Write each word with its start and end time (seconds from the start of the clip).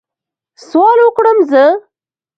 سوال 0.67 0.97
وکړم 1.03 1.37
زه؟ 1.51 1.63